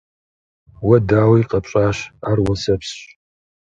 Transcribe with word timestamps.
Уэ, 0.85 0.97
дауи, 1.09 1.47
къэпщӀащ— 1.49 1.97
ар 2.29 2.37
уэсэпсщ. 2.45 2.93